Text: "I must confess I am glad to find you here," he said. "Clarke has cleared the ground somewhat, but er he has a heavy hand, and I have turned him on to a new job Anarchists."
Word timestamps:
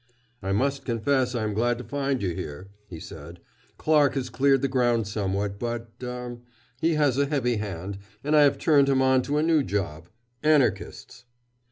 "I 0.41 0.51
must 0.51 0.83
confess 0.83 1.35
I 1.35 1.43
am 1.43 1.53
glad 1.53 1.77
to 1.77 1.83
find 1.83 2.23
you 2.23 2.31
here," 2.33 2.69
he 2.87 2.99
said. 2.99 3.39
"Clarke 3.77 4.15
has 4.15 4.31
cleared 4.31 4.63
the 4.63 4.67
ground 4.67 5.07
somewhat, 5.07 5.59
but 5.59 5.91
er 6.01 6.39
he 6.79 6.95
has 6.95 7.19
a 7.19 7.27
heavy 7.27 7.57
hand, 7.57 7.99
and 8.23 8.35
I 8.35 8.41
have 8.41 8.57
turned 8.57 8.89
him 8.89 9.03
on 9.03 9.21
to 9.21 9.37
a 9.37 9.43
new 9.43 9.61
job 9.61 10.09
Anarchists." 10.41 11.25